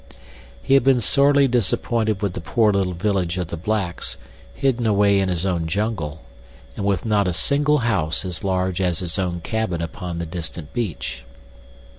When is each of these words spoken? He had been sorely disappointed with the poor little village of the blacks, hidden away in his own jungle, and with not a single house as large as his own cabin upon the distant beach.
He 0.63 0.73
had 0.73 0.83
been 0.83 0.99
sorely 0.99 1.47
disappointed 1.47 2.23
with 2.23 2.33
the 2.33 2.41
poor 2.41 2.73
little 2.73 2.95
village 2.95 3.37
of 3.37 3.49
the 3.49 3.55
blacks, 3.55 4.17
hidden 4.55 4.87
away 4.87 5.19
in 5.19 5.29
his 5.29 5.45
own 5.45 5.67
jungle, 5.67 6.23
and 6.75 6.83
with 6.87 7.05
not 7.05 7.27
a 7.27 7.33
single 7.33 7.77
house 7.77 8.25
as 8.25 8.43
large 8.43 8.81
as 8.81 8.97
his 8.97 9.19
own 9.19 9.41
cabin 9.41 9.79
upon 9.79 10.17
the 10.17 10.25
distant 10.25 10.73
beach. 10.73 11.23